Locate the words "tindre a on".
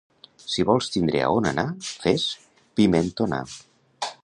0.95-1.49